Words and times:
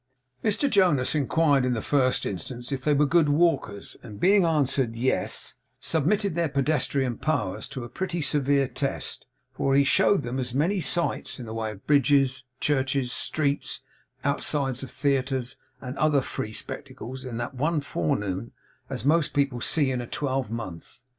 Mr 0.43 0.67
Jonas 0.67 1.13
inquired 1.13 1.63
in 1.63 1.75
the 1.75 1.79
first 1.83 2.25
instance 2.25 2.71
if 2.71 2.83
they 2.83 2.91
were 2.95 3.05
good 3.05 3.29
walkers 3.29 3.95
and 4.01 4.19
being 4.19 4.43
answered, 4.43 4.95
'Yes,' 4.95 5.53
submitted 5.79 6.33
their 6.33 6.49
pedestrian 6.49 7.19
powers 7.19 7.67
to 7.67 7.83
a 7.83 7.87
pretty 7.87 8.19
severe 8.19 8.67
test; 8.67 9.27
for 9.53 9.75
he 9.75 9.83
showed 9.83 10.23
them 10.23 10.39
as 10.39 10.55
many 10.55 10.81
sights, 10.81 11.39
in 11.39 11.45
the 11.45 11.53
way 11.53 11.69
of 11.69 11.85
bridges, 11.85 12.43
churches, 12.59 13.11
streets, 13.11 13.81
outsides 14.23 14.81
of 14.81 14.89
theatres, 14.89 15.55
and 15.81 15.95
other 15.99 16.21
free 16.21 16.51
spectacles, 16.51 17.23
in 17.23 17.37
that 17.37 17.53
one 17.53 17.79
forenoon, 17.79 18.53
as 18.89 19.05
most 19.05 19.35
people 19.35 19.61
see 19.61 19.91
in 19.91 20.01
a 20.01 20.07
twelvemonth. 20.07 21.03